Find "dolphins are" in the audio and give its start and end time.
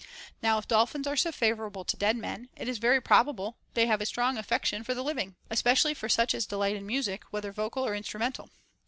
0.67-1.15